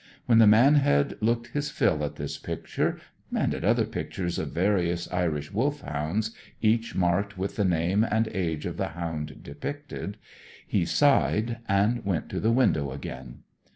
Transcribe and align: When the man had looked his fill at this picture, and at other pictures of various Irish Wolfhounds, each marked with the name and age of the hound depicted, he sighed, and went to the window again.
When 0.25 0.39
the 0.39 0.47
man 0.47 0.77
had 0.77 1.15
looked 1.21 1.49
his 1.49 1.69
fill 1.69 2.03
at 2.03 2.15
this 2.15 2.39
picture, 2.39 2.97
and 3.35 3.53
at 3.53 3.63
other 3.63 3.85
pictures 3.85 4.39
of 4.39 4.51
various 4.51 5.07
Irish 5.11 5.51
Wolfhounds, 5.51 6.31
each 6.59 6.95
marked 6.95 7.37
with 7.37 7.55
the 7.55 7.65
name 7.65 8.03
and 8.03 8.27
age 8.29 8.65
of 8.65 8.77
the 8.77 8.87
hound 8.97 9.43
depicted, 9.43 10.17
he 10.65 10.85
sighed, 10.85 11.59
and 11.69 12.03
went 12.03 12.29
to 12.29 12.39
the 12.39 12.51
window 12.51 12.89
again. 12.91 13.43